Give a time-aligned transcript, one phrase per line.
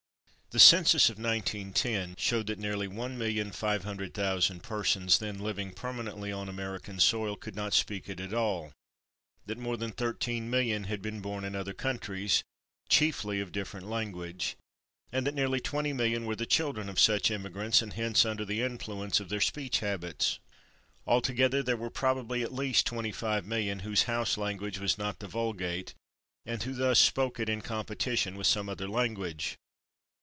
[0.53, 7.37] The census of 1910 showed that nearly 1,500,000 persons then living permanently on American soil
[7.37, 8.73] could not speak it at all;
[9.45, 12.43] that more than 13,000,000 had been born in other countries,
[12.89, 14.57] chiefly of different language;
[15.09, 19.21] and that nearly 20,000,000 were the children of such immigrants, and hence under the influence
[19.21, 20.39] of their speech habits.
[21.07, 25.93] Altogether, there were probably at least 25,000,000 whose house language was not the vulgate,
[26.45, 29.55] and who thus spoke it in competition with some other language.